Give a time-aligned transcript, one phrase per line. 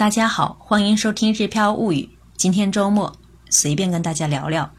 [0.00, 2.04] 大家好，欢迎收听《日飘物语》。
[2.34, 3.18] 今天周末，
[3.50, 4.72] 随便跟大家聊聊。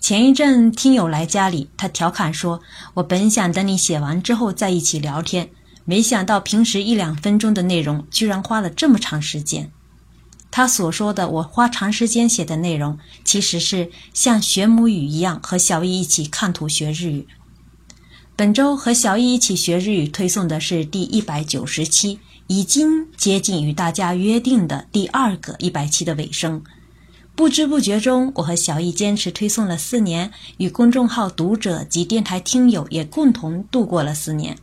[0.00, 2.62] 前一阵听友来家里，他调侃说
[2.96, 5.50] ：“我本想等你写完之后在一起聊天，
[5.84, 9.70] 没想到平时一两分钟的内容，居然花了这么长时间。”
[10.50, 17.28] 他所说的我花长时间写的内容，其实是像学母语一样，和小易一起看图学日语。
[18.34, 22.18] 本周和小易一起学日语推送的是第一百九十期。
[22.48, 26.62] 已经接近与大家约定的第二个一百期的尾声，
[27.34, 34.56] 不知不觉中，我和小易坚持推送了四年，与公众号读者及电台听友也共同度过了四年。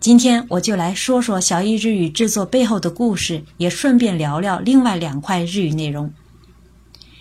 [0.00, 6.10] 今天我就来说说小易日语制作背后的故事，也顺便聊聊另外两块日语内容。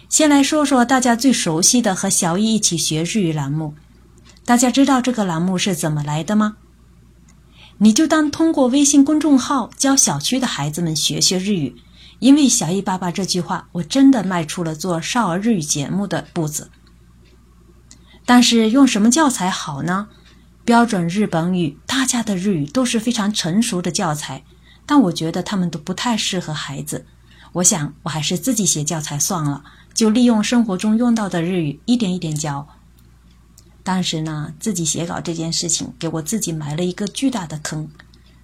[0.07, 3.73] 先来说说大家最熟悉的和小易一起学日语栏目，
[4.45, 6.55] 大家知道这个栏目是怎么来的吗？
[7.81, 11.77] 你就当通过微信公众号教小区的孩子们学学日语，
[12.20, 16.70] 因为“小易爸爸”这句话，我真的迈出了做少儿日语节目的步子。
[18.26, 20.09] 但是用什么教材好呢？
[20.65, 24.43] 标准日本语、大家的日语都是非常成熟的教材，
[24.85, 27.05] 但我觉得他们都不太适合孩子。
[27.54, 32.67] 我想我还是自己写教材算了，就利用生活中用到的日语，一点一点教。
[33.90, 37.90] 当时呢，自己写稿这件事情给我自己埋了一个巨大的坑。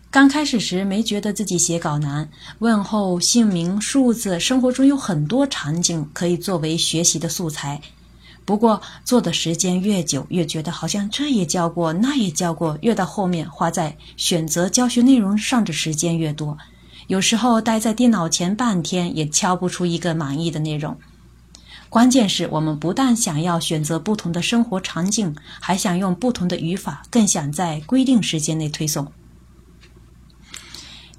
[0.09, 7.79] 刚开始时没觉得自己写稿难，问候、姓名、数字，生活中有很多场景可以作为学习的素材。
[8.43, 16.57] 不过做的时间越久，越觉得好像这也教过，那也教过，越到后面花在选择教学内容上的时间越多，
[17.05, 20.97] 有时候待在电脑前半天也敲不出一个满意的内容。
[21.95, 29.09] 关键是我们不但想要选择不同的生活场景，还想用不同的语法，更想在规定时间内推送。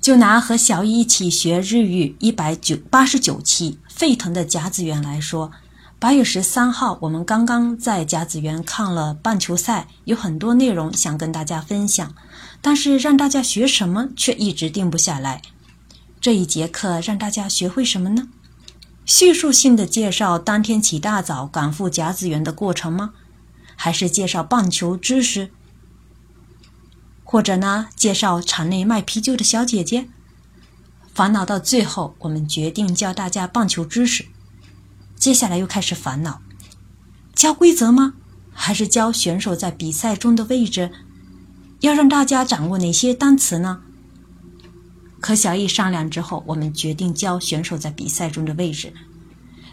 [0.03, 5.51] 就拿和小易一起学日语一百九八十九期沸腾的甲子园来说，
[5.99, 12.15] 八月十三号我们刚刚在甲子园看了棒球赛，有很多内容想跟大家分享，
[12.61, 15.41] 但是让大家学什么却一直定不下来。
[16.21, 18.29] 这一节课让大家学会什么呢？
[19.07, 23.13] 叙述性的介绍当天起大早赶赴甲子园的过程吗？
[23.77, 25.51] 还是介绍棒球知识？
[27.23, 30.09] 或者呢，介绍场内卖啤酒的小姐姐？
[31.15, 34.27] 烦恼到最后，我们决定教大家棒球知识。
[35.15, 36.43] 接下来又开始烦恼：
[37.33, 38.15] 教规则吗？
[38.53, 40.91] 还是教选手在比赛中的位置？
[41.81, 43.83] 要让大家掌握哪些单词呢？
[45.27, 48.93] 和小易商量之后，我们决定教选手在比赛中的位置。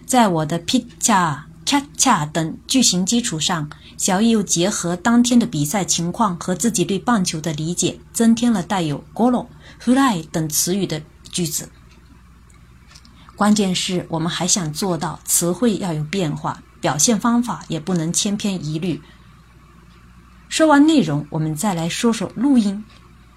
[0.03, 9.45] 在我的 pitcha、catcha 等句型基础上，小易又结合当天的比赛情况和自己对棒球的理解，增添了带有 golo、
[9.77, 10.99] fly 等词语的
[11.31, 11.69] 句子。
[13.35, 18.99] 关键是我们还想做到词汇要有变化，表现方法也不能千篇一律。
[20.49, 22.83] 说完内容，我们再来说说录音。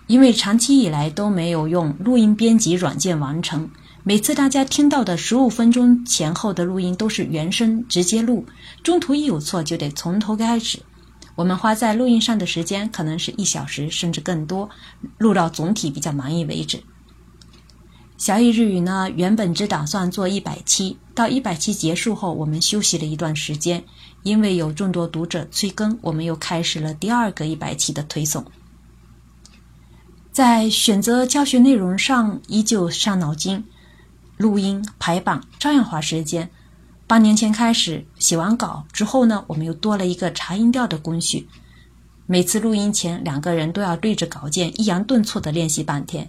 [0.06, 3.68] 因为长期以来都没有用录音编辑软件完成，
[4.04, 8.46] 每次大家听到的十五分钟前后的录音都是原声直接录，
[8.84, 10.78] 中途一有错就得从头开始。
[11.34, 14.70] 我们花在录音上的时间可能是一小时甚至更多，
[15.18, 16.80] 录到总体比较满意为止。
[18.16, 23.84] 小易日语呢，原本只打算做一百期，到一百期结束后，我们休息了一段时间，
[24.22, 28.42] 因为有众多读者催更，我们又开始了第二个一百期的推送。
[30.36, 33.64] 在选择教学内容上依旧伤脑筋，
[34.36, 36.50] 录音排版照样花时间。
[37.06, 41.48] 八年前开始写完稿之后呢，我们又多了一个查音调的工序。
[42.26, 46.28] 每次录音前，两个人都要对着稿件抑扬顿挫的练习半天。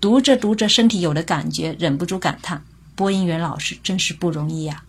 [0.00, 2.64] 读着读着，身体有了感觉，忍不住感叹：
[2.96, 4.82] 播音员老师真是不容易呀。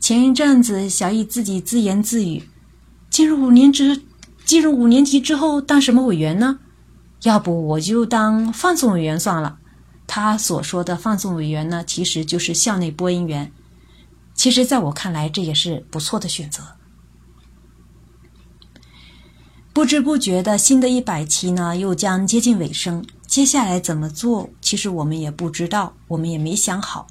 [0.00, 2.48] 前一阵子，小易自己自言自语
[3.08, 4.02] ：“进入五年之，
[4.44, 6.58] 进入五年级之后当什么委员呢？”
[7.22, 9.58] 要不我就当放送委员算了。
[10.06, 13.52] 他所说的放送委员呢，其实就是校内播音员。
[14.34, 16.62] 其实，在我看来，这也是不错的选择。
[19.72, 23.04] 不知不觉的新的一百期呢，又将接近尾声。
[23.26, 24.50] 接下来怎么做？
[24.60, 27.06] 其实我们也不知道，我们也没想好。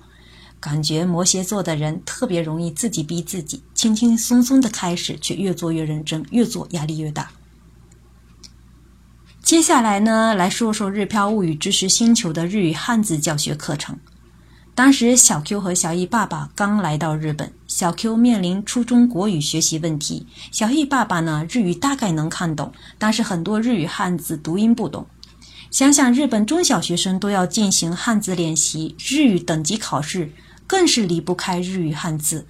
[0.59, 7.31] 感觉摩羯座的人特别容易自己逼自己，轻轻松松的开始，却越做越认真，越做压力越大。
[9.43, 13.97] 接下来呢，来说说日漂物语知识星球的日语汉字教学课程。
[14.75, 25.05] 当时小 Q 和小易爸爸刚来到日本，小 Q 面临初中国语学习问题，小易爸爸呢日语大概能看懂，但是很多日语汉字读音不懂。
[25.69, 30.31] 想想日本中小学生都要进行汉字练习，日语等级考试
[30.67, 32.45] 更是离不开日语汉字。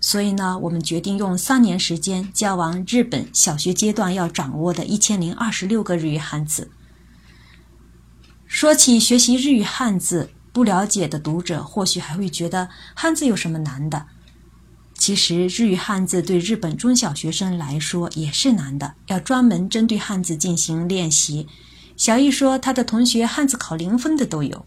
[0.00, 6.70] 所以呢，我们决定用三年时间教完日本小学阶段要掌握的一千零二十六个日语汉字。
[8.46, 14.06] 说起学习日语汉字，不了解的读者或许还会觉得汉字有什么难的。
[14.94, 21.46] 其实，日语汉字对日本中小学生来说也是难的，要专门针对汉字进行练习。
[21.96, 24.64] 小易说，他的同学汉字考零分的都有，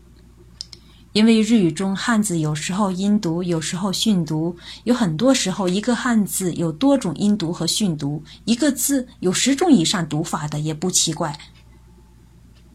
[1.11, 11.39] 因为日语中汉字有时候音读，有时候训读，有很多时候一个汉字有多种音读和训读，一个字有十种以上读法的也不奇怪。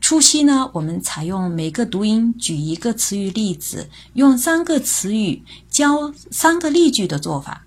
[0.00, 7.64] 初期呢，我们采用每个读音举一个词语例子，用三个词语教三个例句的做法。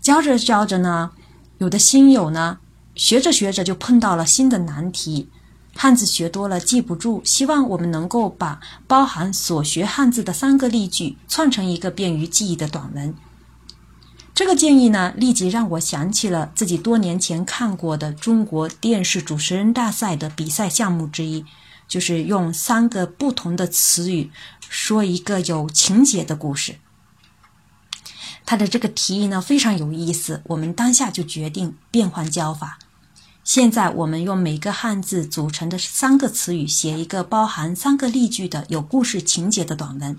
[0.00, 1.12] 教着教着呢，
[1.58, 2.58] 有的新友呢，
[2.94, 5.28] 学着学着就碰到了新的难题。
[5.74, 13.14] 汉字学多了记不住，希望我们能够把包含所学汉字的三个例句串成一个便于记忆的短文。
[14.34, 21.44] 这个建议呢，立即让我想起了自己多年前看过的中国电视主持人大赛的比赛项目之一，
[21.86, 24.30] 就是用三个不同的词语
[24.68, 26.76] 说一个有情节的故事。
[28.44, 32.78] 他的这个提议呢非常有意思，我们当下就决定变换教法。
[33.44, 40.16] 现在我们用每个汉字组成的三个词语写一个包含三个例句的有故事情节的短文。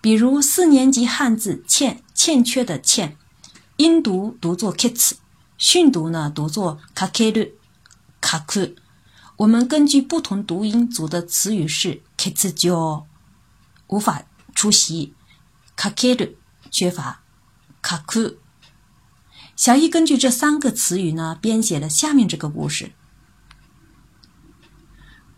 [0.00, 3.16] 比如四年级汉字“欠”欠缺的“欠”，
[3.78, 5.12] 音读读作 “kits”，
[5.56, 7.52] 训读呢读作 “kakeru”。
[8.20, 8.74] kaku，
[9.36, 13.04] 我们根据不同读音组的词语是 “kitsujo”，
[13.86, 14.24] 无法
[14.54, 15.14] 出席
[15.76, 16.34] ；“kakeru”，
[16.70, 17.22] 缺乏
[17.80, 18.36] ；“kaku”。
[19.56, 22.92] 小易根据这三个词语呢，编写了下面这个故事。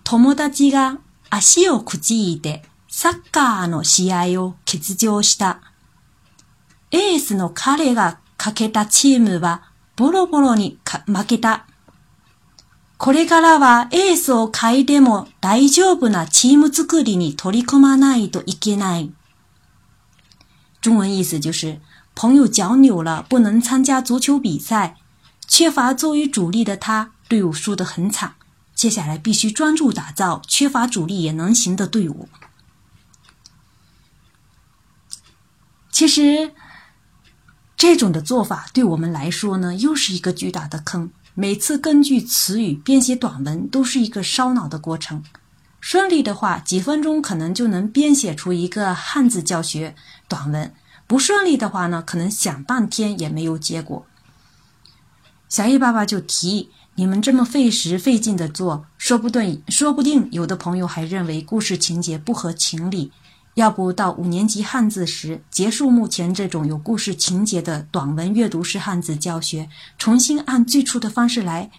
[0.02, 0.98] 友達が
[1.30, 5.60] 足をくじいてサッカーの試合を欠場した。
[6.90, 11.66] エースの彼がかけたチームはボロボロに負けた。
[12.96, 19.12] これからはエースを変えても大丈夫なチーム作りに取り組まないといけない。
[20.80, 21.78] 中文意思就是。
[22.20, 24.96] 朋友脚扭了，不能参加足球比赛。
[25.46, 28.34] 缺乏作为主力的他，队伍输得很惨。
[28.74, 32.28] 接下来必须专注打造缺乏主力也能行的队伍。
[35.92, 36.50] 其实，
[37.76, 41.12] 这种的做法对我们来说呢，又是一个巨大的坑。
[41.34, 45.22] 每次根据词语编写短文，都是一个烧脑的过程。
[45.80, 49.94] 顺利的话，几分钟可能就能编写出一个汉字教学
[50.26, 50.74] 短文。
[51.08, 54.06] 不顺利的话呢，可能想半天也没有结果。
[55.48, 63.10] 小易爸爸就提议：你们这么费时费劲的做，说不定说不定有的朋友还认为故事情节不合情理。
[63.54, 71.70] 要不到五年级汉字时结束目前这种有故事情节的短文阅读式汉字教学，重新按最初的方式来。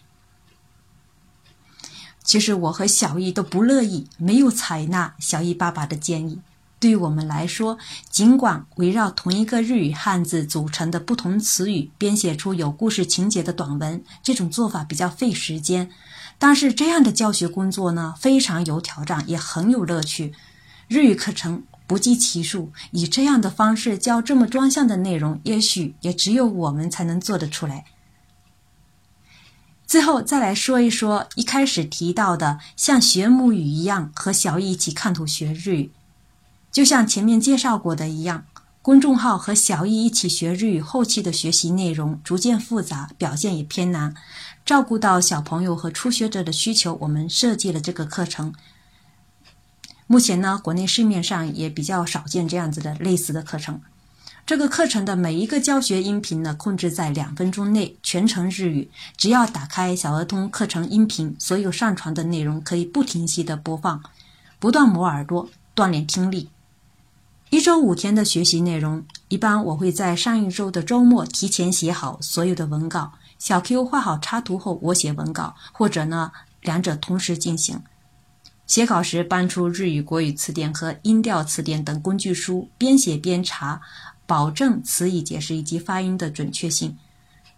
[2.23, 6.41] 其实我和小易都不乐意，没有采纳小易爸爸的建议。
[6.79, 7.77] 对于我们来说，
[8.09, 15.89] 尽管围绕同一个日语汉字组成的不同词语编写出有故事情节的短文，这种做法比较费时间，
[16.37, 20.33] 但是这样的教学工作呢，非常有挑战，也很有乐趣。
[20.87, 27.83] 日语课程不计其数，以这样的方式教这么专项的内容，也许也只有我们才能做得出来。
[29.85, 35.91] 最后再来说一说一开始提到的，像学母语一样和小易一起看图学日语。
[36.71, 38.45] 就像前面介绍过的一样，
[38.81, 44.15] 公众号和小易一起学日语后期的学习内容逐渐复杂，表现也偏难。
[44.65, 48.53] 照顾到小朋友和初学者的需求，我们设计了这个课程。
[50.05, 53.81] 目前呢，国内市面上也比较少见这样子的类似的课程。
[54.45, 58.89] 这个课程的每一个教学音频呢，控制在两分钟内，全程日语。
[59.15, 64.01] 只要打开小儿童课程音频，所有上传的内容可以不停息的播放，
[64.57, 66.49] 不断磨耳朵，锻炼听力。
[67.49, 77.81] 一周五天的学习内容，一般我会在上一周的周末提前写好所有的文稿，小 Q 画好插图后，我写文稿，或者呢两者同时进行。
[78.67, 83.81] 写稿时搬出日语国语词典和音调词典等工具书，边写边查，
[84.27, 86.95] 保证词义解释以及发音的准确性。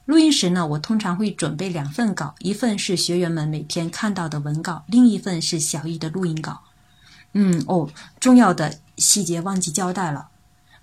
[0.05, 6.61] 录音时呢，我通常会准备两份稿，一份是学员们每天看到的文稿，另一份是小艺的录音稿。
[7.33, 8.79] 嗯哦，重要的。
[8.97, 10.29] 细节忘记交代了。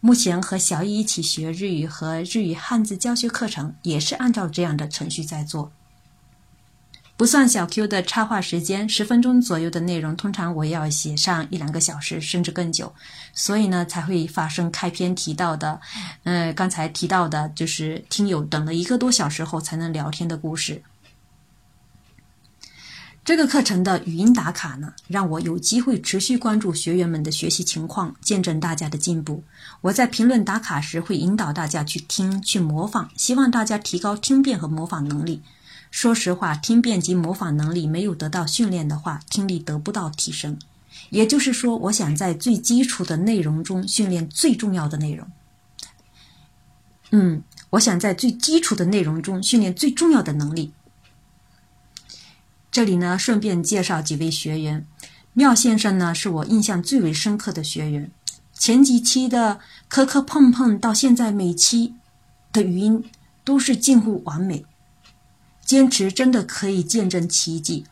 [0.00, 5.70] 目前和小易一起学日语和日语汉字教学课程，也是按照这样的程序在做。
[7.16, 12.92] 不算小 Q 的插画时间，十分钟左右的内容，通常我要写上一两个小时，甚至更久，
[13.32, 15.80] 所以呢，才会发生开篇提到的，
[16.24, 20.82] 呃，刚才提到的，就是听友等了一个多小时后才能聊天的故事。
[23.28, 29.44] 这个课程的语音打卡呢，让我有机会持续关注学员们的学习情况，见证大家的进步。
[29.82, 35.42] 我在评论打卡时，会引导大家去听、去模仿，希望大家提高听辨和模仿能力。
[35.90, 40.58] 说实话，听辨及模仿能力没有得到训练的话，听力得不到提升。
[41.10, 45.28] 也就是说，我想在最基础的内容中训练最重要的内容。
[47.10, 50.72] 嗯，我想在最基础的内容中训练最重要的能力。
[52.70, 54.86] 这里呢，顺便介绍几位学员。
[55.32, 58.10] 妙先生呢，是我印象最为深刻的学员。
[58.52, 61.94] 前几期的磕磕碰碰，到现在每期
[62.52, 63.04] 的语音
[63.44, 64.64] 都是近乎完美。
[65.64, 67.86] 坚持真的可以见证奇迹。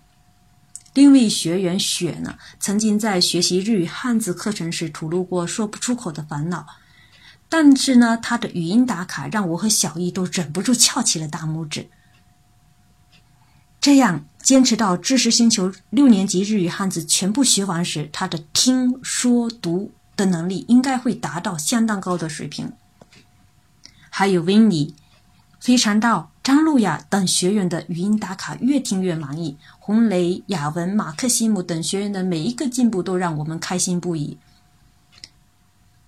[0.94, 6.66] 另一位学员雪呢，曾经在学习日语汉字课程时吐露过说不出口的烦恼，
[7.48, 11.88] 但是呢，他的语音打卡让我和小易都忍不住翘起了大拇指。
[13.78, 22.70] 这样坚持到知识星球六年级日语汉字全部学完时，他的听说读的能力应该会达到相当高的水平。
[24.08, 24.94] 还有维尼。
[25.58, 34.38] 非常道、张路亚等学员的语音打卡越听越满意，红雷、雅文、马克西姆等学员的每一个进步都让我们开心不已。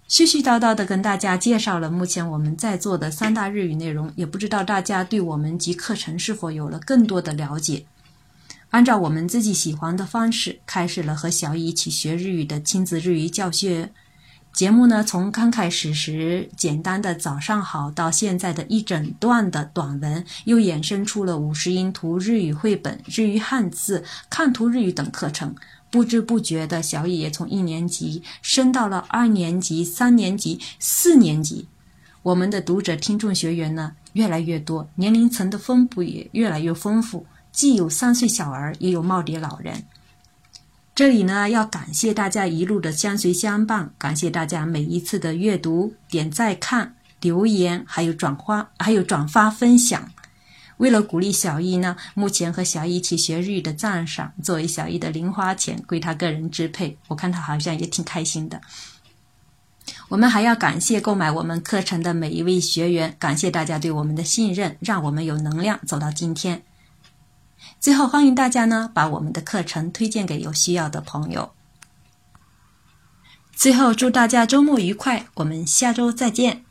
[0.09, 7.85] 絮絮叨叨的跟大家介绍了目前我们在做的三大日语内容，也不知道大家对我们及课程是否有了更多的了解。
[8.71, 13.91] 按照我们自己喜欢的方式，开始了和小易一起学日语的亲子日语教学。
[14.53, 25.55] 节目呢，从刚开始时简单的“早上好”，到现在的一整段的短文，又衍生出了五十音图日语绘本、日语汉字、看图日语等课程。
[25.91, 31.69] 不知不觉的，小野也从一年级升到了二年级、三年级、四年级。
[32.23, 37.25] 我们的读者、听众、学员呢，越来越多，年龄层的分布也越来越丰富，
[37.59, 39.83] 既有三岁小儿，也有耄耋老人。
[40.95, 50.09] 这里呢，要感谢大家一路的相随相伴，感谢大家每一次的阅读、点赞、看、留言，还有转发，还有转发分享。
[50.77, 56.97] 为了鼓励小易呢，目前和小易一起学日语的赞赏作为小易的零花钱，归他个人支配。
[57.09, 58.61] 我看他好像也挺开心的。
[60.09, 66.63] 我们还要感谢购买我们课程的每一位学员，感谢大家对我们的信任，让我们有能量走到今天。
[67.81, 71.53] 最后，欢迎大家呢把我们的课程推荐给有需要的朋友。
[73.53, 76.65] 最后，祝大家周末愉快，我们下周再见。